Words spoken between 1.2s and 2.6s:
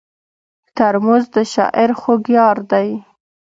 د شاعر خوږ یار